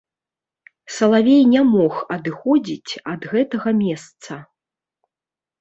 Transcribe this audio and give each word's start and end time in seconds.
Салавей 0.93 1.43
не 1.51 1.61
мог 1.73 1.93
адыходзіць 2.17 2.91
ад 3.13 3.21
гэтага 3.35 3.69
месца. 3.83 4.33